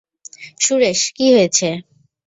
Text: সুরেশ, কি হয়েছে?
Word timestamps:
সুরেশ, 0.61 0.99
কি 1.15 1.25
হয়েছে? 1.35 1.67